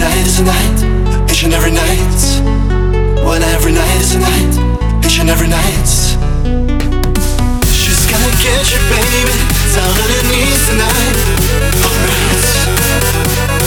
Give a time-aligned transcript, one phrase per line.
[0.00, 0.78] night is a night,
[1.30, 2.20] each and every night.
[3.22, 4.54] When every night is a night,
[5.04, 5.88] each and every night.
[7.68, 9.36] She's gonna get you, baby,
[9.74, 11.16] down on her knees tonight.
[11.84, 12.44] Alright,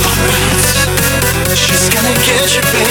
[0.10, 1.58] alright.
[1.64, 2.83] She's gonna get you, baby.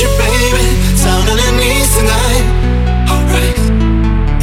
[0.00, 0.66] you, baby.
[1.02, 2.46] Down on her knees tonight.
[3.08, 3.56] Alright.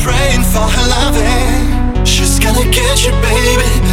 [0.02, 2.06] Praying for her loving.
[2.06, 3.93] She's gonna get you, baby.